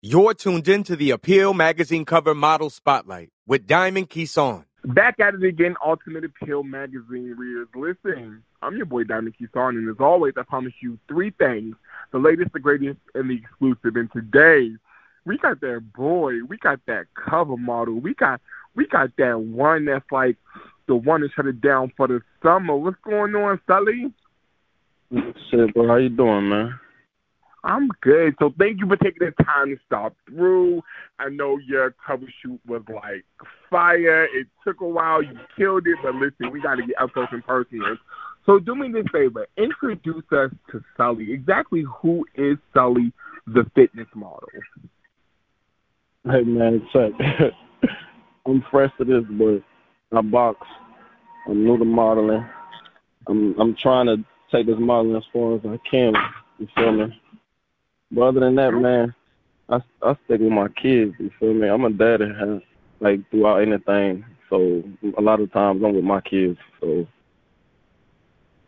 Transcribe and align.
You're 0.00 0.32
tuned 0.32 0.68
in 0.68 0.84
to 0.84 0.94
the 0.94 1.10
Apeel 1.10 1.56
Magazine 1.56 2.04
cover 2.04 2.32
model 2.32 2.70
spotlight 2.70 3.30
with 3.48 3.66
Diamond 3.66 4.08
Keeson. 4.08 4.64
Back 4.84 5.18
at 5.18 5.34
it 5.34 5.42
again, 5.42 5.74
Ultimate 5.84 6.22
Apeel 6.22 6.64
Magazine 6.64 7.34
readers. 7.36 7.66
Listen, 7.74 8.44
I'm 8.62 8.76
your 8.76 8.86
boy 8.86 9.02
Diamond 9.02 9.34
Keeson, 9.36 9.70
and 9.70 9.88
as 9.88 9.96
always, 9.98 10.34
I 10.36 10.42
promise 10.42 10.72
you 10.80 11.00
three 11.08 11.30
things: 11.30 11.74
the 12.12 12.18
latest, 12.18 12.52
the 12.52 12.60
greatest, 12.60 13.00
and 13.16 13.28
the 13.28 13.38
exclusive. 13.38 13.96
And 13.96 14.08
today, 14.12 14.70
we 15.24 15.36
got 15.36 15.60
that 15.62 15.92
boy, 15.92 16.44
we 16.48 16.58
got 16.58 16.78
that 16.86 17.06
cover 17.16 17.56
model, 17.56 17.94
we 17.94 18.14
got 18.14 18.40
we 18.76 18.86
got 18.86 19.10
that 19.18 19.40
one 19.40 19.86
that's 19.86 20.06
like 20.12 20.36
the 20.86 20.94
one 20.94 21.22
that 21.22 21.30
shut 21.34 21.46
it 21.46 21.60
down 21.60 21.92
for 21.96 22.06
the 22.06 22.22
summer. 22.40 22.76
What's 22.76 22.98
going 23.02 23.34
on, 23.34 23.60
Sully? 23.66 24.14
Shit, 25.50 25.74
bro, 25.74 25.88
how 25.88 25.96
you 25.96 26.08
doing, 26.08 26.48
man? 26.48 26.78
I'm 27.64 27.88
good. 28.00 28.34
So 28.38 28.52
thank 28.58 28.78
you 28.78 28.86
for 28.86 28.96
taking 28.96 29.26
the 29.26 29.44
time 29.44 29.68
to 29.70 29.76
stop 29.86 30.14
through. 30.28 30.82
I 31.18 31.28
know 31.28 31.58
your 31.58 31.94
cover 32.06 32.26
shoot 32.42 32.60
was 32.66 32.82
like 32.88 33.24
fire. 33.68 34.24
It 34.24 34.46
took 34.64 34.80
a 34.80 34.88
while. 34.88 35.22
You 35.22 35.38
killed 35.56 35.86
it. 35.86 35.98
But 36.02 36.14
listen, 36.14 36.52
we 36.52 36.60
got 36.60 36.76
to 36.76 36.86
get 36.86 37.00
up 37.00 37.12
close 37.12 37.28
and 37.32 37.44
personal. 37.44 37.96
So 38.46 38.58
do 38.58 38.74
me 38.74 38.90
this 38.90 39.04
favor. 39.12 39.46
Introduce 39.56 40.24
us 40.32 40.50
to 40.70 40.82
Sully. 40.96 41.32
Exactly 41.32 41.84
who 42.00 42.24
is 42.34 42.56
Sully, 42.72 43.12
the 43.46 43.64
fitness 43.74 44.08
model? 44.14 44.48
Hey, 46.24 46.42
man, 46.42 46.86
check. 46.92 47.12
I'm 48.46 48.64
fresh 48.70 48.90
to 48.98 49.04
this, 49.04 49.24
but 49.30 49.62
I 50.16 50.22
box. 50.22 50.66
I'm 51.46 51.64
new 51.64 51.76
to 51.76 51.84
modeling. 51.84 52.46
I'm 53.26 53.54
I'm 53.60 53.76
trying 53.76 54.06
to 54.06 54.24
take 54.50 54.66
this 54.66 54.76
modeling 54.78 55.16
as 55.16 55.24
far 55.32 55.56
as 55.56 55.60
I 55.64 55.78
can. 55.88 56.14
You 56.58 56.68
feel 56.74 56.92
me? 56.92 57.20
But 58.10 58.22
other 58.22 58.40
than 58.40 58.54
that, 58.56 58.72
man, 58.72 59.14
I 59.68 59.76
I 60.02 60.16
stick 60.24 60.40
with 60.40 60.52
my 60.52 60.68
kids. 60.68 61.14
You 61.18 61.30
feel 61.38 61.54
me? 61.54 61.68
I'm 61.68 61.84
a 61.84 61.90
dad 61.90 62.20
has 62.20 62.60
like 63.00 63.20
throughout 63.30 63.62
anything. 63.62 64.24
So 64.48 64.82
a 65.16 65.20
lot 65.20 65.40
of 65.40 65.52
times 65.52 65.82
I'm 65.84 65.94
with 65.94 66.04
my 66.04 66.20
kids. 66.20 66.58
So 66.80 67.06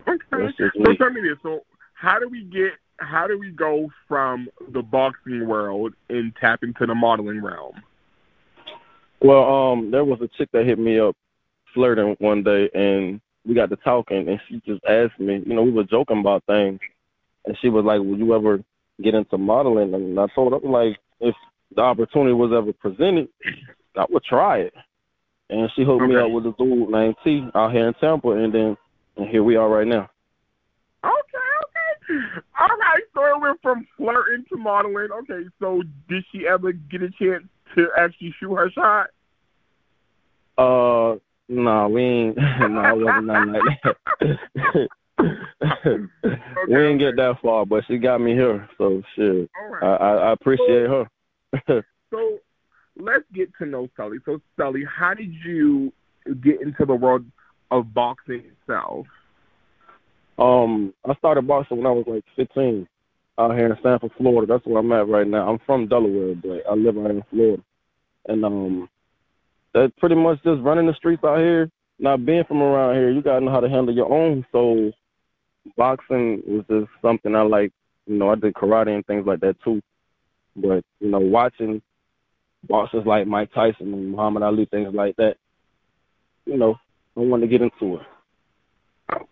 okay. 0.06 0.55
So 0.58 0.94
tell 0.94 1.10
me 1.10 1.22
this. 1.22 1.38
So 1.42 1.60
how 1.94 2.19
do 2.19 2.28
we 2.28 2.44
get? 2.44 2.72
How 2.98 3.27
do 3.27 3.38
we 3.38 3.50
go 3.50 3.91
from 4.06 4.48
the 4.72 4.82
boxing 4.82 5.47
world 5.47 5.94
and 6.10 6.34
tap 6.38 6.62
into 6.62 6.84
the 6.84 6.94
modeling 6.94 7.42
realm? 7.42 7.82
Well, 9.22 9.72
um, 9.72 9.91
there 9.91 10.04
was 10.04 10.20
a 10.20 10.28
chick 10.36 10.50
that 10.52 10.66
hit 10.66 10.78
me 10.78 10.98
up 10.98 11.16
flirting 11.72 12.16
one 12.20 12.42
day, 12.42 12.69
and 12.75 13.20
we 13.47 13.54
got 13.54 13.70
to 13.70 13.77
talking, 13.77 14.28
and 14.28 14.41
she 14.48 14.60
just 14.66 14.84
asked 14.84 15.19
me. 15.19 15.42
You 15.47 15.54
know, 15.54 15.62
we 15.62 15.70
were 15.70 15.84
joking 15.84 16.20
about 16.20 16.44
things, 16.44 16.78
and 17.47 17.56
she 17.62 17.70
was 17.70 17.86
like, 17.86 18.00
"Will 18.00 18.19
you 18.19 18.34
ever 18.34 18.62
get 19.02 19.14
into 19.14 19.38
modeling. 19.38 19.94
And 19.94 20.18
I 20.18 20.26
told 20.34 20.52
her, 20.52 20.68
like, 20.68 20.98
if 21.20 21.34
the 21.74 21.82
opportunity 21.82 22.32
was 22.32 22.52
ever 22.52 22.72
presented, 22.72 23.28
I 23.96 24.04
would 24.08 24.24
try 24.24 24.58
it. 24.58 24.74
And 25.48 25.70
she 25.74 25.84
hooked 25.84 26.02
okay. 26.02 26.14
me 26.14 26.20
up 26.20 26.30
with 26.30 26.46
a 26.46 26.54
dude 26.58 26.90
named 26.90 27.16
T 27.24 27.48
out 27.54 27.72
here 27.72 27.88
in 27.88 27.94
Tampa, 27.94 28.30
and 28.30 28.54
then 28.54 28.76
and 29.16 29.28
here 29.28 29.42
we 29.42 29.56
are 29.56 29.68
right 29.68 29.86
now. 29.86 30.08
Okay, 31.04 31.10
okay. 31.64 32.42
All 32.60 32.68
right, 32.68 33.02
so 33.14 33.24
it 33.24 33.40
went 33.40 33.60
from 33.62 33.86
flirting 33.96 34.44
to 34.48 34.56
modeling. 34.56 35.08
Okay, 35.10 35.48
so 35.58 35.82
did 36.08 36.24
she 36.30 36.46
ever 36.46 36.72
get 36.72 37.02
a 37.02 37.10
chance 37.10 37.44
to 37.74 37.88
actually 37.98 38.34
shoot 38.38 38.54
her 38.54 38.70
shot? 38.70 39.08
Uh, 40.56 41.18
no, 41.48 41.88
we 41.88 42.02
ain't. 42.02 42.36
no, 42.60 43.00
it 43.00 43.04
wasn't 43.04 43.26
nothing 43.26 43.52
like 43.52 43.96
that. 44.20 44.88
we 45.20 46.74
didn't 46.74 46.98
get 46.98 47.16
that 47.16 47.36
far, 47.42 47.66
but 47.66 47.84
she 47.86 47.98
got 47.98 48.20
me 48.20 48.32
here. 48.32 48.68
So 48.78 49.02
shit, 49.16 49.50
right. 49.70 49.82
I, 49.82 49.96
I, 49.96 50.14
I 50.14 50.32
appreciate 50.32 50.86
so, 50.86 51.06
her. 51.66 51.84
so 52.10 52.38
let's 52.96 53.24
get 53.32 53.50
to 53.58 53.66
know 53.66 53.88
Sully. 53.96 54.18
So 54.24 54.41
Sully, 54.56 54.84
how 54.84 55.14
did 55.14 55.32
you 55.44 55.92
get 56.42 56.60
into 56.60 56.84
the 56.84 56.94
world 56.94 57.24
of 57.70 57.92
boxing 57.94 58.44
itself? 58.50 59.06
Um, 60.38 60.94
I 61.08 61.14
started 61.16 61.47
boxing 61.47 61.78
when 61.78 61.87
I 61.87 61.91
was 61.91 62.04
like 62.06 62.25
15 62.37 62.88
out 63.38 63.56
here 63.56 63.66
in 63.66 63.76
Sanford, 63.82 64.12
Florida. 64.16 64.52
That's 64.52 64.66
where 64.66 64.78
I'm 64.78 64.92
at 64.92 65.08
right 65.08 65.26
now. 65.26 65.48
I'm 65.48 65.58
from 65.66 65.87
Delaware, 65.87 66.34
but 66.34 66.62
I 66.70 66.75
live 66.75 66.97
out 66.98 67.10
in 67.10 67.22
Florida. 67.31 67.62
And 68.26 68.44
um, 68.44 68.88
that's 69.75 69.92
pretty 69.98 70.14
much 70.14 70.42
just 70.42 70.62
running 70.62 70.87
the 70.87 70.94
streets 70.94 71.25
out 71.25 71.38
here. 71.38 71.70
Not 71.98 72.25
being 72.25 72.44
from 72.44 72.62
around 72.62 72.94
here, 72.94 73.10
you 73.10 73.20
gotta 73.20 73.44
know 73.44 73.50
how 73.50 73.60
to 73.60 73.69
handle 73.69 73.94
your 73.94 74.10
own. 74.10 74.47
So 74.52 74.91
boxing 75.76 76.42
was 76.47 76.64
just 76.70 76.91
something 77.03 77.34
I 77.34 77.42
like. 77.42 77.72
You 78.06 78.16
know, 78.16 78.31
I 78.31 78.34
did 78.34 78.54
karate 78.54 78.94
and 78.94 79.06
things 79.06 79.26
like 79.26 79.41
that 79.41 79.56
too. 79.62 79.81
But 80.56 80.84
you 81.00 81.10
know, 81.10 81.19
watching 81.19 81.81
boxers 82.69 83.06
like 83.06 83.26
Mike 83.26 83.53
Tyson 83.54 83.92
and 83.92 84.10
Muhammad 84.12 84.42
Ali, 84.42 84.66
things 84.66 84.92
like 84.94 85.16
that, 85.16 85.36
you 86.47 86.56
know, 86.56 86.76
I 87.16 87.20
wanted 87.20 87.47
to 87.47 87.50
get 87.50 87.62
into 87.62 87.97
it. 87.97 88.03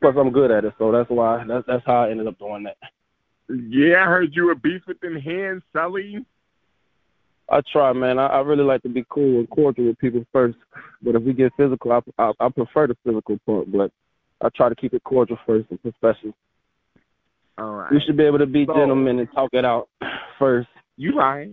Plus, 0.01 0.15
I'm 0.19 0.31
good 0.31 0.51
at 0.51 0.65
it, 0.65 0.75
so 0.79 0.91
that's 0.91 1.09
why 1.11 1.45
that's 1.47 1.67
that's 1.67 1.85
how 1.87 2.05
I 2.05 2.11
ended 2.11 2.27
up 2.27 2.39
doing 2.39 2.65
that. 2.65 2.77
Yeah, 3.49 4.03
I 4.03 4.07
heard 4.07 4.35
you 4.35 4.45
were 4.45 4.55
beef 4.55 4.83
within 4.87 5.19
hands, 5.19 5.63
Sully. 5.73 6.25
I 7.51 7.63
try, 7.73 7.93
man. 7.93 8.19
I, 8.19 8.27
I 8.27 8.41
really 8.41 8.65
like 8.65 8.83
to 8.83 8.89
be 8.89 9.07
cool 9.09 9.39
and 9.39 9.49
cordial 9.49 9.87
with 9.87 9.99
people 9.99 10.25
first, 10.33 10.59
but 11.01 11.15
if 11.15 11.23
we 11.23 11.33
get 11.33 11.53
physical, 11.57 11.93
I, 11.93 12.01
I 12.19 12.33
I 12.41 12.49
prefer 12.51 12.89
the 12.89 12.97
physical 13.05 13.39
part. 13.47 13.71
But 13.73 13.93
I 14.41 14.49
try 14.55 14.69
to 14.69 14.75
keep 14.75 14.95
it 14.95 15.03
cordial 15.05 15.39
first 15.47 15.67
and 15.71 15.81
professional. 15.83 16.35
All 17.59 17.75
right. 17.75 17.91
We 17.91 18.01
should 18.07 18.17
be 18.17 18.25
able 18.25 18.39
to 18.39 18.47
be 18.47 18.67
so, 18.67 18.75
gentlemen 18.75 19.19
and 19.19 19.29
talk 19.35 19.51
it 19.53 19.65
out 19.65 19.89
first. 20.39 20.69
You 20.97 21.19
right. 21.19 21.51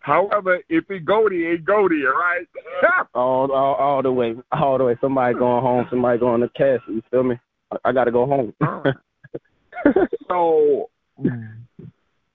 However, 0.00 0.58
if 0.68 0.90
it 0.90 1.04
go 1.04 1.28
there, 1.28 1.54
it 1.54 1.64
go 1.64 1.88
there, 1.88 2.12
right? 2.12 2.46
all, 3.14 3.52
all 3.52 3.74
all 3.74 4.02
the 4.02 4.10
way, 4.10 4.34
all 4.50 4.78
the 4.78 4.84
way. 4.84 4.96
Somebody 5.00 5.38
going 5.38 5.62
home, 5.62 5.86
somebody 5.90 6.18
going 6.18 6.40
to 6.40 6.48
castle. 6.48 6.94
You 6.94 7.02
feel 7.10 7.22
me? 7.22 7.36
I, 7.70 7.76
I 7.84 7.92
got 7.92 8.04
to 8.04 8.10
go 8.10 8.26
home. 8.26 8.54
so, 10.28 10.88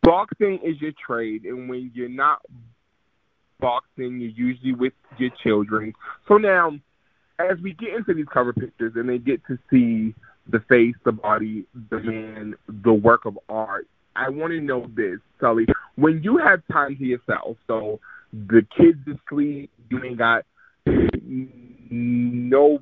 boxing 0.03 0.59
is 0.63 0.79
your 0.79 0.91
trade, 1.05 1.45
and 1.45 1.67
when 1.67 1.91
you're 1.93 2.07
not 2.07 2.41
boxing, 3.59 4.19
you're 4.19 4.29
usually 4.29 4.73
with 4.73 4.93
your 5.17 5.31
children. 5.43 5.93
So 6.27 6.37
now, 6.37 6.71
as 7.39 7.57
we 7.61 7.73
get 7.73 7.93
into 7.93 8.13
these 8.13 8.27
cover 8.31 8.53
pictures 8.53 8.93
and 8.95 9.09
they 9.09 9.17
get 9.17 9.45
to 9.47 9.57
see 9.69 10.13
the 10.47 10.59
face, 10.69 10.95
the 11.03 11.11
body, 11.11 11.65
the 11.89 11.99
man, 11.99 12.55
the 12.83 12.93
work 12.93 13.25
of 13.25 13.37
art, 13.49 13.87
I 14.15 14.29
want 14.29 14.51
to 14.51 14.61
know 14.61 14.87
this, 14.95 15.19
Sully. 15.39 15.65
When 15.95 16.23
you 16.23 16.37
have 16.37 16.61
time 16.71 16.95
to 16.97 17.03
yourself, 17.03 17.57
so 17.67 17.99
the 18.31 18.65
kids 18.77 18.99
asleep, 19.07 19.71
you 19.89 20.03
ain't 20.03 20.17
got 20.17 20.45
no 21.89 22.79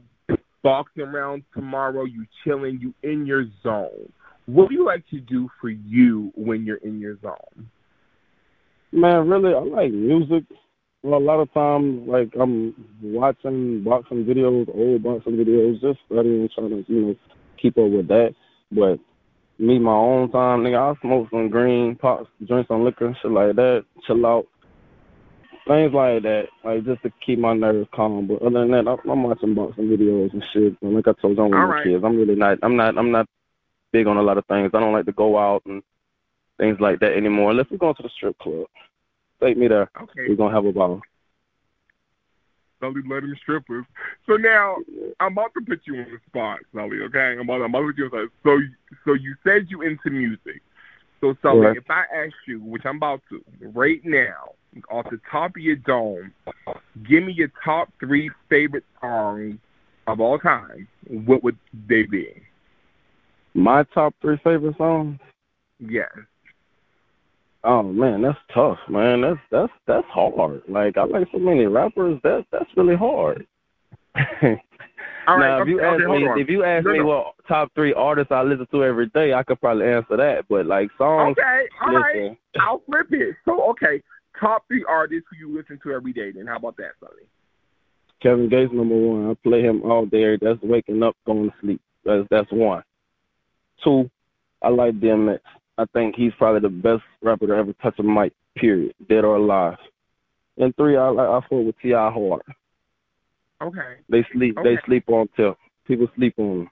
boxing 0.62 1.04
around 1.04 1.44
tomorrow, 1.54 2.04
you 2.06 2.26
chilling, 2.44 2.80
you 2.80 2.94
in 3.04 3.26
your 3.26 3.46
zone. 3.64 4.12
What 4.46 4.70
do 4.70 4.76
you 4.76 4.86
like 4.86 5.08
to 5.10 5.20
do 5.20 5.50
for 5.60 5.70
you 5.70 6.32
when 6.36 6.66
you're 6.66 6.78
in 6.78 7.00
your 7.00 7.18
zone? 7.22 7.70
Man, 8.92 9.28
really, 9.28 9.54
I 9.54 9.60
like 9.60 9.92
music. 9.92 10.44
Well, 11.04 11.20
a 11.20 11.22
lot 11.22 11.42
of 11.42 11.54
times, 11.54 12.08
like 12.08 12.30
I'm 12.40 12.74
watching 13.02 13.84
boxing 13.84 14.24
videos, 14.24 14.70
old 14.74 15.04
boxing 15.04 15.34
videos, 15.34 15.82
just 15.82 16.00
studying, 16.06 16.48
trying 16.56 16.70
to 16.70 16.86
you 16.88 17.02
know 17.02 17.16
keep 17.62 17.78
up 17.78 17.90
with 17.90 18.08
that. 18.08 18.34
But 18.72 19.00
me, 19.60 19.80
my 19.80 19.92
own 19.92 20.32
time, 20.32 20.64
nigga, 20.64 20.96
I 20.96 21.02
smoke 21.02 21.28
some 21.30 21.50
green, 21.50 21.96
pop, 21.96 22.28
drink 22.48 22.68
some 22.68 22.86
liquor, 22.86 23.16
shit 23.22 23.32
like 23.32 23.58
that, 23.58 23.84
chill 24.08 24.26
out, 24.26 24.48
things 25.68 25.94
like 25.94 26.24
that, 26.24 26.46
like 26.64 26.86
just 26.86 27.04
to 27.04 27.12
keep 27.26 27.38
my 27.38 27.54
nerves 27.54 27.90
calm. 27.94 28.28
But 28.28 28.42
other 28.42 28.62
than 28.62 28.72
that, 28.72 28.88
I'm 28.88 29.24
watching 29.24 29.56
boxing 29.56 29.90
videos 29.90 30.32
and 30.32 30.44
shit. 30.54 30.78
And 30.82 30.96
like 30.96 31.08
I 31.10 31.14
told 31.22 31.36
you, 31.36 31.44
I'm 31.44 31.50
with 31.50 31.60
my 31.60 31.66
right. 31.66 31.84
kids. 31.84 32.04
I'm 32.04 32.16
really 32.16 32.36
not. 32.36 32.60
I'm 32.64 32.78
not. 32.78 32.98
I'm 32.98 33.12
not 33.12 33.28
big 33.92 34.08
on 34.08 34.16
a 34.16 34.24
lot 34.24 34.38
of 34.38 34.46
things. 34.46 34.72
I 34.74 34.80
don't 34.80 34.94
like 34.94 35.06
to 35.08 35.12
go 35.12 35.38
out 35.38 35.64
and 35.66 35.84
things 36.58 36.80
like 36.80 37.00
that 37.00 37.14
anymore. 37.14 37.52
Unless 37.52 37.72
we're 37.72 37.78
going 37.78 37.96
to 37.96 38.04
the 38.04 38.10
strip 38.16 38.38
club. 38.40 38.68
Take 39.44 39.58
me 39.58 39.68
there. 39.68 39.90
Okay. 40.02 40.26
We're 40.30 40.36
gonna 40.36 40.56
have 40.56 40.66
a 40.66 40.72
ball. 40.72 41.02
Sully 42.80 43.02
let 43.10 43.24
him 43.24 43.36
strippers. 43.42 43.86
So 44.28 44.36
now 44.36 44.78
I'm 45.20 45.34
about 45.34 45.54
to 45.56 45.62
put 45.66 45.82
you 45.86 45.98
on 45.98 46.06
the 46.12 46.18
spot, 46.28 46.60
Sully. 46.74 47.02
Okay, 47.04 47.38
I'm 47.40 47.42
about, 47.42 47.62
I'm 47.62 47.74
about 47.74 47.82
to 47.82 47.88
put 47.88 47.98
you 47.98 48.06
on 48.06 48.12
the 48.12 48.28
spot. 48.28 48.32
So 48.44 48.60
so 49.06 49.14
you 49.14 49.36
said 49.44 49.68
you 49.70 49.82
into 49.82 50.10
music. 50.10 50.62
So 51.20 51.36
Sully, 51.42 51.60
right. 51.60 51.78
if 51.78 51.90
I 51.90 52.04
ask 52.16 52.34
you, 52.48 52.62
which 52.62 52.84
I'm 52.86 52.98
about 52.98 53.22
to 53.30 53.44
right 53.74 54.02
now, 54.04 54.52
off 54.90 55.06
the 55.10 55.20
top 55.30 55.52
of 55.52 55.62
your 55.62 55.76
dome, 55.76 56.34
give 57.08 57.24
me 57.24 57.34
your 57.34 57.52
top 57.64 57.90
three 58.00 58.30
favorite 58.50 58.86
songs 59.02 59.58
of 60.08 60.20
all 60.20 60.40
time. 60.40 60.88
What 61.08 61.44
would 61.44 61.58
they 61.88 62.04
be? 62.04 62.42
My 63.54 63.84
top 63.94 64.16
three 64.22 64.38
favorite 64.44 64.78
songs. 64.78 65.20
Yes. 65.80 66.10
Oh 67.64 67.82
man, 67.82 68.22
that's 68.22 68.38
tough, 68.54 68.78
man. 68.90 69.22
That's 69.22 69.40
that's 69.50 69.72
that's 69.88 70.08
hard. 70.08 70.62
Like 70.68 70.98
I 70.98 71.06
like 71.06 71.28
so 71.32 71.40
many 71.40 71.66
rappers. 71.66 72.20
That 72.24 72.46
that's 72.52 72.70
really 72.76 72.96
hard. 72.96 73.48
All 75.26 75.38
right, 75.38 75.48
now, 75.48 75.62
if 75.62 75.70
you 75.70 75.80
okay, 75.80 75.88
ask 75.88 76.04
okay, 76.04 76.26
me, 76.26 76.42
if 76.42 76.50
you 76.50 76.64
ask 76.66 76.86
no, 76.86 76.92
me 76.92 77.00
no. 77.00 77.06
what 77.06 77.36
top 77.48 77.72
three 77.74 77.94
artists 77.94 78.32
I 78.32 78.44
listen 78.44 78.68
to 78.72 78.84
every 78.84 79.08
day, 79.08 79.34
I 79.34 79.44
could 79.44 79.62
probably 79.62 79.88
answer 79.88 80.18
that. 80.18 80.46
But 80.50 80.66
like 80.66 80.90
songs, 80.98 81.38
okay, 81.40 81.64
all 81.82 81.96
right, 81.96 82.38
I'll 82.60 82.82
flip 82.86 83.08
it. 83.12 83.36
So 83.46 83.70
okay, 83.72 84.04
top 84.38 84.66
three 84.68 84.84
artists 84.88 85.26
who 85.32 85.48
you 85.48 85.56
listen 85.56 85.80
to 85.84 85.94
every 85.94 86.12
day. 86.12 86.32
Then 86.32 86.48
how 86.48 86.58
about 86.58 86.76
that, 86.78 86.92
Sully? 87.00 87.24
Kevin 88.22 88.50
Gates 88.50 88.74
number 88.74 88.96
one. 88.96 89.30
I 89.30 89.34
play 89.48 89.62
him 89.62 89.84
all 89.84 90.06
day. 90.06 90.38
That's 90.42 90.62
waking 90.62 91.02
up, 91.04 91.16
going 91.26 91.50
to 91.50 91.56
sleep. 91.62 91.82
That's 92.04 92.28
that's 92.30 92.52
one. 92.52 92.84
Two, 93.84 94.10
I 94.62 94.70
like 94.70 95.00
DMX. 95.00 95.40
I 95.78 95.86
think 95.94 96.16
he's 96.16 96.34
probably 96.38 96.62
the 96.62 96.70
best 96.70 97.04
rapper 97.22 97.48
to 97.48 97.54
ever 97.54 97.74
touch 97.82 97.98
a 98.00 98.04
mic. 98.04 98.34
Period, 98.56 98.94
dead 99.10 99.26
or 99.26 99.38
alive. 99.38 99.78
And 100.58 100.76
three, 100.76 100.96
I 100.96 101.08
I, 101.08 101.38
I 101.38 101.42
fought 101.50 101.66
with 101.66 101.80
T.I. 101.82 102.12
hard. 102.12 102.44
Okay. 103.62 103.96
They 104.10 104.24
sleep. 104.32 104.58
Okay. 104.60 104.76
They 104.76 104.82
sleep 104.86 105.10
on 105.10 105.28
tip. 105.36 105.58
People 105.88 106.08
sleep 106.16 106.36
on 106.38 106.60
them. 106.60 106.70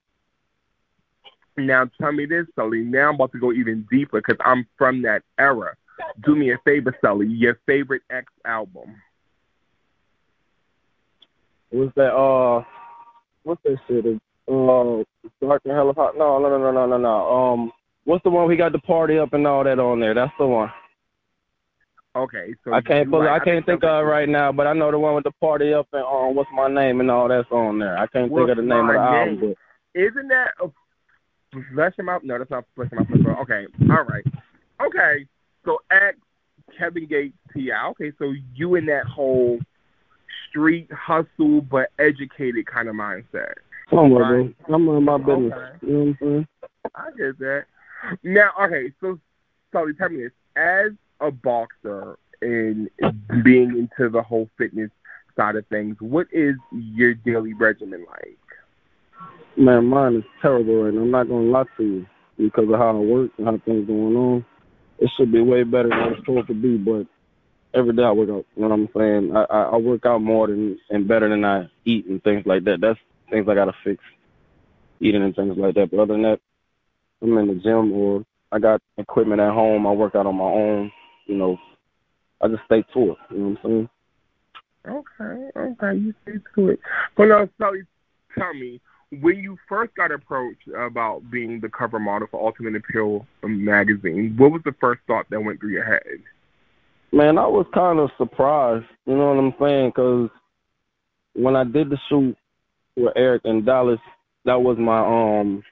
Now 1.58 1.90
tell 2.00 2.12
me 2.12 2.26
this, 2.26 2.46
Sully. 2.56 2.82
Now 2.82 3.10
I'm 3.10 3.16
about 3.16 3.32
to 3.34 3.40
go 3.40 3.52
even 3.52 3.88
deeper 3.92 4.22
because 4.22 4.38
I'm 4.46 4.68
from 4.78 5.02
that 5.04 5.24
era. 5.40 5.76
Do 6.24 6.36
me 6.36 6.52
a 6.52 6.58
favor, 6.66 6.96
Sully. 7.04 7.28
Your 7.28 7.60
favorite 7.66 8.04
X 8.10 8.32
album? 8.46 8.96
What's 11.70 11.94
that? 11.96 12.14
Uh, 12.14 12.64
what's 13.44 13.62
that 13.64 13.78
shit? 13.88 14.06
Uh, 14.48 15.04
Dark 15.42 15.62
and 15.66 15.74
Hell 15.74 15.90
Is 15.90 15.96
Hot. 15.96 16.18
No, 16.18 16.40
no, 16.40 16.50
no, 16.50 16.58
no, 16.58 16.72
no, 16.72 16.86
no, 16.86 16.98
no. 16.98 17.32
Um, 17.32 17.72
what's 18.06 18.24
the 18.24 18.30
one 18.30 18.48
we 18.48 18.56
got 18.56 18.72
the 18.72 18.80
party 18.80 19.18
up 19.18 19.34
and 19.34 19.46
all 19.48 19.64
that 19.64 19.80
on 19.80 20.00
there? 20.00 20.14
That's 20.14 20.32
the 20.40 20.48
one. 20.48 20.72
Okay, 22.16 22.54
so 22.66 22.74
I 22.74 22.82
can't 22.82 23.10
pull. 23.10 23.20
like- 23.20 23.42
I 23.42 23.44
can't 23.46 23.66
think 23.66 23.84
of 23.84 23.90
it 24.04 24.08
right 24.08 24.28
now, 24.28 24.52
but 24.52 24.68
I 24.68 24.74
know 24.74 24.92
the 24.92 25.00
one 25.00 25.16
with 25.16 25.24
the 25.24 25.32
party 25.40 25.74
up 25.74 25.88
and 25.94 26.04
um, 26.04 26.36
what's 26.36 26.50
my 26.54 26.68
name 26.68 27.00
and 27.00 27.10
all 27.10 27.30
that's 27.30 27.50
on 27.52 27.80
there. 27.80 27.98
I 27.98 28.06
can't 28.08 28.30
think 28.34 28.50
of 28.50 28.58
the 28.58 28.64
name 28.64 28.90
of 28.90 28.96
the 28.96 29.00
album. 29.00 29.40
Name? 29.42 29.56
Isn't 29.96 30.28
that 30.28 30.50
a 30.62 30.68
flesh 31.74 31.94
him 31.98 32.10
out? 32.10 32.26
No, 32.26 32.38
that's 32.38 32.52
not 32.52 32.66
flesh 32.76 32.92
him 32.92 33.00
out. 33.00 33.08
Flesh 33.08 33.22
him 33.22 33.28
out. 33.32 33.40
Okay, 33.42 33.66
all 33.90 34.04
right. 34.04 34.24
Okay, 34.86 35.26
so 35.64 35.78
X, 35.90 36.18
Kevin 36.78 37.08
Gates, 37.08 37.38
T.I. 37.54 37.88
Okay, 37.92 38.12
so 38.20 38.34
you 38.56 38.76
in 38.76 38.86
that 38.88 39.06
whole 39.06 39.60
street 40.50 40.90
hustle 40.92 41.62
but 41.62 41.92
educated 41.98 42.66
kind 42.66 42.90
of 42.90 42.96
mindset. 42.96 43.54
Somewhere, 43.90 44.44
Right. 44.44 44.56
I'm 44.74 44.88
on 44.90 45.04
my 45.06 45.18
business. 45.18 45.54
Okay. 45.54 45.86
You 45.88 45.94
know 45.94 46.00
what 46.00 46.08
I'm 46.08 46.18
saying? 46.20 46.48
I 46.96 47.06
get 47.18 47.40
that. 47.40 47.64
Now, 48.24 48.52
okay, 48.62 48.92
so 49.02 49.20
Sully, 49.72 49.94
tell 49.94 50.10
me 50.10 50.24
this: 50.24 50.32
as 50.56 50.92
a 51.20 51.32
boxer 51.32 52.18
and 52.42 52.90
being 53.44 53.78
into 53.78 54.10
the 54.10 54.22
whole 54.22 54.50
fitness 54.58 54.90
side 55.36 55.56
of 55.56 55.66
things, 55.68 55.96
what 56.00 56.28
is 56.32 56.56
your 56.72 57.14
daily 57.14 57.54
regimen 57.54 58.06
like? 58.10 58.38
Man, 59.58 59.86
mine 59.86 60.16
is 60.16 60.24
terrible 60.42 60.92
now. 60.92 61.02
I'm 61.02 61.12
not 61.12 61.28
gonna 61.28 61.44
lie 61.44 61.64
to 61.78 61.84
you 61.84 62.06
because 62.38 62.70
of 62.70 62.80
how 62.80 62.98
I 62.98 63.00
work 63.00 63.32
and 63.38 63.48
how 63.48 63.58
things 63.66 63.88
going 63.88 64.16
on. 64.16 64.46
It 65.00 65.10
should 65.18 65.32
be 65.32 65.42
way 65.42 65.64
better 65.64 65.90
than 65.90 66.14
it's 66.14 66.20
supposed 66.20 66.48
to 66.48 66.54
be, 66.54 66.78
but 66.78 67.06
every 67.74 67.96
day 67.96 68.04
I 68.04 68.12
work 68.12 68.30
out. 68.30 68.46
You 68.56 68.62
know 68.62 68.70
what 68.70 68.74
I'm 68.74 68.90
saying? 68.96 69.36
I, 69.36 69.44
I, 69.44 69.62
I 69.64 69.78
work 69.78 70.06
out 70.06 70.22
more 70.22 70.48
than 70.48 70.78
and 70.90 71.08
better 71.08 71.30
than 71.30 71.44
I 71.46 71.70
eat 71.86 72.06
and 72.08 72.24
things 72.24 72.46
like 72.46 72.64
that. 72.66 72.82
That's 72.82 73.00
things 73.30 73.48
I 73.50 73.56
gotta 73.56 73.74
fix, 73.84 74.04
eating 75.00 75.24
and 75.24 75.36
things 75.36 75.58
like 75.58 75.76
that. 75.76 75.92
But 75.92 76.00
other 76.00 76.14
than 76.14 76.24
that, 76.24 76.40
I'm 77.22 77.38
in 77.38 77.48
the 77.48 77.56
gym 77.56 77.92
or 77.94 78.24
I 78.52 78.60
got 78.60 78.82
equipment 78.98 79.42
at 79.42 79.54
home. 79.54 79.88
I 79.88 79.92
work 79.92 80.16
out 80.16 80.26
on 80.26 80.36
my 80.36 80.44
own. 80.44 80.92
You 81.28 81.36
know, 81.36 81.58
I 82.42 82.48
just 82.48 82.64
stay 82.66 82.84
to 82.94 83.12
it. 83.12 83.18
You 83.30 83.38
know 83.38 83.50
what 83.50 83.58
I'm 83.58 83.58
saying? 83.64 83.90
Okay, 84.88 85.50
okay, 85.56 86.00
you 86.00 86.14
stay 86.24 86.34
to 86.56 86.70
it. 86.70 86.80
But 87.16 87.26
now, 87.26 87.48
Sully, 87.60 87.84
tell 88.38 88.54
me, 88.54 88.82
when 89.20 89.38
you 89.38 89.58
first 89.70 89.94
got 89.96 90.12
approached 90.12 90.68
about 90.68 91.30
being 91.30 91.60
the 91.60 91.70
cover 91.70 92.00
model 92.00 92.28
for 92.32 92.44
Ultimate 92.44 92.82
Apeel 92.82 93.26
magazine, 93.44 94.36
what 94.38 94.52
was 94.52 94.62
the 94.66 94.76
first 94.80 95.02
thought 95.06 95.30
that 95.30 95.44
went 95.44 95.60
through 95.60 95.72
your 95.72 95.86
head? 95.86 96.22
Man, 97.12 97.38
I 97.38 97.46
was 97.46 97.66
kind 97.74 98.00
of 98.00 98.10
surprised. 98.18 98.86
You 99.06 99.16
know 99.16 99.34
what 99.34 99.44
I'm 99.44 99.54
saying? 99.60 99.90
Because 99.90 100.30
when 101.34 101.56
I 101.56 101.64
did 101.64 101.90
the 101.90 101.98
shoot 102.10 102.36
with 102.96 103.14
Eric 103.16 103.44
in 103.46 103.66
Dallas, 103.66 104.00
that 104.46 104.62
was 104.62 104.78
my 104.80 105.00
um 105.00 105.64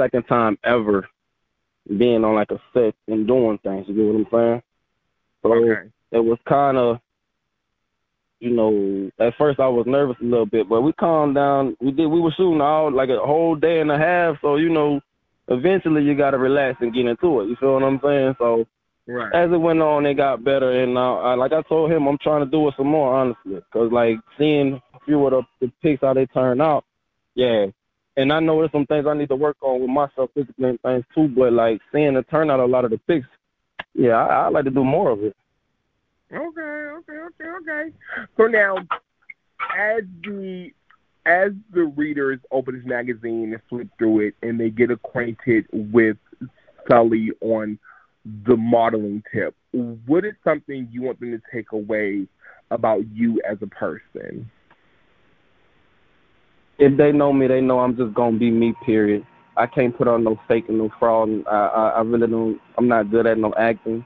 second 0.00 0.22
time 0.24 0.58
ever 0.64 1.08
being 1.98 2.24
on 2.24 2.34
like 2.34 2.50
a 2.50 2.60
set 2.72 2.94
and 3.08 3.26
doing 3.26 3.58
things. 3.58 3.86
You 3.88 3.94
get 3.94 4.06
what 4.06 4.16
I'm 4.16 4.26
saying? 4.32 4.62
So 5.42 5.54
Okay. 5.54 5.90
it 6.12 6.24
was 6.24 6.38
kind 6.46 6.76
of, 6.76 7.00
you 8.40 8.50
know, 8.50 9.10
at 9.18 9.36
first 9.36 9.60
I 9.60 9.68
was 9.68 9.86
nervous 9.86 10.16
a 10.20 10.24
little 10.24 10.46
bit, 10.46 10.68
but 10.68 10.80
we 10.82 10.92
calmed 10.92 11.34
down. 11.34 11.76
We 11.80 11.90
did. 11.92 12.06
We 12.06 12.20
were 12.20 12.32
shooting 12.32 12.60
all 12.60 12.90
like 12.90 13.10
a 13.10 13.18
whole 13.18 13.54
day 13.56 13.80
and 13.80 13.90
a 13.90 13.98
half, 13.98 14.36
so 14.40 14.56
you 14.56 14.70
know, 14.70 15.00
eventually 15.48 16.02
you 16.02 16.14
got 16.14 16.30
to 16.30 16.38
relax 16.38 16.78
and 16.80 16.94
get 16.94 17.06
into 17.06 17.40
it. 17.40 17.48
You 17.48 17.56
feel 17.56 17.74
what 17.74 17.82
I'm 17.82 18.00
saying? 18.02 18.36
So 18.38 18.66
Right. 19.06 19.32
as 19.34 19.50
it 19.50 19.56
went 19.56 19.82
on, 19.82 20.06
it 20.06 20.14
got 20.14 20.44
better, 20.44 20.70
and 20.70 20.96
uh, 20.96 21.16
I, 21.18 21.34
like 21.34 21.52
I 21.52 21.62
told 21.62 21.90
him, 21.90 22.06
I'm 22.06 22.18
trying 22.18 22.44
to 22.44 22.50
do 22.50 22.68
it 22.68 22.74
some 22.76 22.86
more, 22.86 23.12
honestly, 23.12 23.56
because 23.56 23.90
like 23.90 24.18
seeing 24.38 24.80
a 24.94 25.00
few 25.04 25.26
of 25.26 25.32
the, 25.32 25.66
the 25.66 25.72
pics 25.82 26.02
how 26.02 26.14
they 26.14 26.26
turn 26.26 26.60
out, 26.60 26.84
yeah. 27.34 27.66
And 28.20 28.30
I 28.34 28.38
know 28.38 28.58
there's 28.58 28.70
some 28.70 28.84
things 28.84 29.06
I 29.06 29.14
need 29.14 29.30
to 29.30 29.36
work 29.36 29.56
on 29.62 29.80
with 29.80 29.88
myself 29.88 30.28
physically 30.34 30.68
and 30.68 30.80
things 30.82 31.04
too, 31.14 31.28
but 31.28 31.54
like 31.54 31.80
seeing 31.90 32.12
the 32.12 32.22
turnout, 32.24 32.60
a 32.60 32.66
lot 32.66 32.84
of 32.84 32.90
the 32.90 32.98
pics, 32.98 33.26
yeah, 33.94 34.10
I, 34.10 34.44
I 34.44 34.48
like 34.50 34.64
to 34.64 34.70
do 34.70 34.84
more 34.84 35.10
of 35.10 35.24
it. 35.24 35.34
Okay, 36.30 36.60
okay, 36.60 37.12
okay, 37.12 37.44
okay. 37.44 37.92
So 38.36 38.46
now, 38.46 38.76
as 39.74 40.02
the 40.22 40.70
as 41.24 41.52
the 41.72 41.84
readers 41.84 42.40
open 42.50 42.76
this 42.76 42.84
magazine 42.84 43.54
and 43.54 43.62
flip 43.70 43.88
through 43.96 44.28
it, 44.28 44.34
and 44.42 44.60
they 44.60 44.68
get 44.68 44.90
acquainted 44.90 45.66
with 45.72 46.18
Sully 46.90 47.30
on 47.40 47.78
the 48.46 48.56
modeling 48.56 49.22
tip, 49.32 49.54
what 50.04 50.26
is 50.26 50.34
something 50.44 50.88
you 50.92 51.02
want 51.02 51.20
them 51.20 51.30
to 51.32 51.40
take 51.50 51.72
away 51.72 52.26
about 52.70 53.02
you 53.14 53.40
as 53.48 53.56
a 53.62 53.66
person? 53.66 54.50
If 56.80 56.96
they 56.96 57.12
know 57.12 57.32
me, 57.32 57.46
they 57.46 57.60
know 57.60 57.80
I'm 57.80 57.96
just 57.96 58.14
gonna 58.14 58.38
be 58.38 58.50
me. 58.50 58.74
Period. 58.84 59.26
I 59.56 59.66
can't 59.66 59.96
put 59.96 60.08
on 60.08 60.24
no 60.24 60.40
fake 60.48 60.64
and 60.68 60.78
no 60.78 60.90
fraud. 60.98 61.28
I, 61.46 61.50
I, 61.50 61.88
I 61.88 62.00
really 62.00 62.26
don't. 62.26 62.58
I'm 62.78 62.88
not 62.88 63.10
good 63.10 63.26
at 63.26 63.38
no 63.38 63.52
acting. 63.58 64.04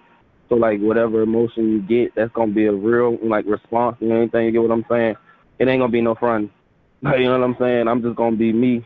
So 0.49 0.56
like 0.56 0.81
whatever 0.81 1.23
emotion 1.23 1.71
you 1.71 1.82
get, 1.82 2.15
that's 2.17 2.32
gonna 2.32 2.53
be 2.53 2.67
a 2.67 2.73
real 2.73 3.17
like 3.23 3.47
response 3.47 3.97
and 4.00 4.12
anything. 4.12 4.47
You 4.47 4.53
get 4.53 4.62
what 4.62 4.73
I'm 4.73 4.85
saying? 4.91 5.15
It 5.61 5.69
ain't 5.69 5.81
gonna 5.81 5.93
be 5.93 6.00
no 6.00 6.15
front. 6.15 6.50
You 7.03 7.25
know 7.25 7.38
what 7.38 7.44
I'm 7.44 7.56
saying? 7.61 7.87
I'm 7.87 8.03
just 8.03 8.17
gonna 8.17 8.35
be 8.35 8.50
me 8.50 8.82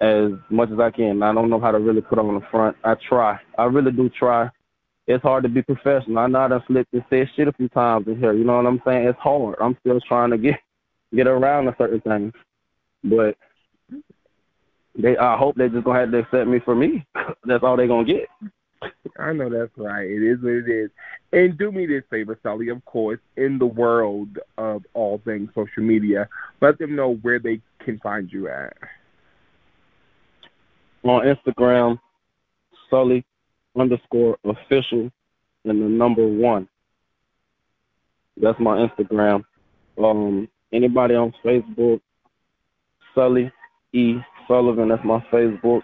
as 0.00 0.30
much 0.50 0.70
as 0.70 0.78
I 0.78 0.90
can. 0.90 1.22
I 1.22 1.32
don't 1.32 1.50
know 1.50 1.60
how 1.60 1.72
to 1.72 1.78
really 1.78 2.00
put 2.00 2.18
on 2.18 2.34
the 2.34 2.46
front. 2.50 2.76
I 2.84 2.94
try. 3.08 3.40
I 3.58 3.64
really 3.64 3.92
do 3.92 4.08
try. 4.08 4.48
It's 5.06 5.22
hard 5.22 5.42
to 5.42 5.48
be 5.48 5.62
professional. 5.62 6.18
I 6.18 6.26
know 6.28 6.40
I 6.40 6.48
done 6.48 6.62
slipped 6.66 6.92
and 6.92 7.04
said 7.10 7.28
shit 7.34 7.48
a 7.48 7.52
few 7.52 7.68
times 7.68 8.06
in 8.06 8.18
here. 8.18 8.32
You 8.32 8.44
know 8.44 8.56
what 8.56 8.66
I'm 8.66 8.80
saying? 8.84 9.06
It's 9.08 9.18
hard. 9.18 9.56
I'm 9.60 9.76
still 9.80 10.00
trying 10.00 10.30
to 10.30 10.38
get 10.38 10.60
get 11.14 11.26
around 11.26 11.64
to 11.64 11.74
certain 11.78 12.00
things. 12.00 12.32
But 13.06 13.36
they 14.98 15.16
I 15.16 15.36
hope 15.36 15.56
they 15.56 15.68
just 15.68 15.84
gonna 15.84 16.00
have 16.00 16.10
to 16.10 16.18
accept 16.18 16.48
me 16.48 16.60
for 16.64 16.74
me. 16.74 17.06
That's 17.44 17.62
all 17.62 17.76
they 17.76 17.86
gonna 17.86 18.04
get. 18.04 18.28
I 19.18 19.32
know 19.32 19.48
that's 19.48 19.72
right. 19.76 20.04
It 20.04 20.22
is 20.22 20.42
what 20.42 20.52
it 20.52 20.68
is. 20.68 20.90
And 21.32 21.56
do 21.56 21.72
me 21.72 21.86
this 21.86 22.02
favor, 22.10 22.38
Sully, 22.42 22.68
of 22.68 22.84
course, 22.84 23.18
in 23.36 23.58
the 23.58 23.66
world 23.66 24.38
of 24.58 24.84
all 24.92 25.20
things 25.24 25.48
social 25.54 25.82
media, 25.82 26.28
let 26.60 26.78
them 26.78 26.94
know 26.94 27.14
where 27.22 27.38
they 27.38 27.60
can 27.82 27.98
find 28.00 28.30
you 28.30 28.48
at. 28.48 28.76
On 31.04 31.22
Instagram, 31.22 31.98
Sully 32.90 33.24
underscore 33.78 34.36
official 34.44 35.10
and 35.64 35.82
the 35.82 35.88
number 35.88 36.26
one. 36.26 36.68
That's 38.36 38.60
my 38.60 38.86
Instagram. 38.86 39.44
Um 39.98 40.48
anybody 40.72 41.14
on 41.14 41.32
Facebook, 41.44 42.00
Sully 43.16 43.50
E 43.92 44.18
Sullivan, 44.46 44.90
that's 44.90 45.04
my 45.04 45.18
Facebook. 45.32 45.82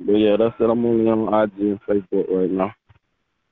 But 0.00 0.12
yeah, 0.12 0.36
that's 0.38 0.54
it. 0.58 0.70
I'm 0.70 0.84
only 0.84 1.10
on 1.10 1.42
IG 1.42 1.52
and 1.58 1.80
Facebook 1.82 2.30
right 2.30 2.50
now. 2.50 2.74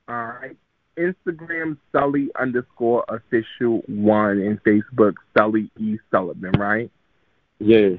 All 0.07 0.39
right. 0.41 0.57
Instagram 0.97 1.77
Sully 1.91 2.29
underscore 2.39 3.03
official 3.09 3.81
one 3.87 4.39
and 4.39 4.63
Facebook 4.63 5.13
Sully 5.37 5.71
E 5.79 5.97
Sullivan, 6.11 6.51
right? 6.57 6.91
Yeah. 7.59 7.89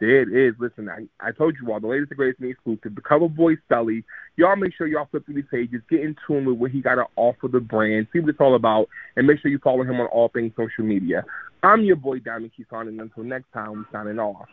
There 0.00 0.22
it 0.22 0.32
is. 0.32 0.54
Listen, 0.60 0.88
I, 0.88 1.06
I 1.20 1.32
told 1.32 1.56
you 1.60 1.72
all 1.72 1.80
the 1.80 1.88
latest 1.88 2.12
and 2.12 2.18
greatest 2.18 2.40
and 2.40 2.50
exclusive. 2.50 2.94
The 2.94 3.00
cover 3.00 3.28
boy 3.28 3.54
Sully. 3.68 4.04
Y'all 4.36 4.54
make 4.54 4.72
sure 4.76 4.86
y'all 4.86 5.08
flip 5.10 5.24
through 5.26 5.34
these 5.34 5.44
pages, 5.50 5.82
get 5.90 6.00
in 6.00 6.14
tune 6.26 6.44
with 6.44 6.56
what 6.56 6.70
he 6.70 6.80
got 6.80 6.94
to 6.96 7.06
offer 7.16 7.48
the 7.48 7.58
brand, 7.58 8.06
see 8.12 8.20
what 8.20 8.30
it's 8.30 8.40
all 8.40 8.54
about, 8.54 8.88
and 9.16 9.26
make 9.26 9.40
sure 9.40 9.50
you 9.50 9.58
follow 9.58 9.82
him 9.82 10.00
on 10.00 10.06
all 10.06 10.28
things 10.28 10.52
social 10.56 10.84
media. 10.84 11.24
I'm 11.64 11.82
your 11.82 11.96
boy 11.96 12.20
Diamond 12.20 12.52
Keyshawn, 12.56 12.86
and 12.86 13.00
until 13.00 13.24
next 13.24 13.52
time, 13.52 13.72
we 13.72 13.84
signing 13.90 14.20
off. 14.20 14.46